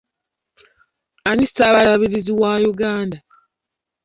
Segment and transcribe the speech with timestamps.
[1.29, 3.17] Ani ssaababalirizi wa Uganda?